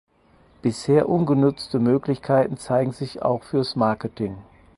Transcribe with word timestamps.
Bisher 0.63 1.07
ungenutzte 1.07 1.77
Möglichkeiten 1.77 2.57
zeigen 2.57 2.91
sich 2.91 3.21
auch 3.21 3.43
fürs 3.43 3.75
Marketing. 3.75 4.35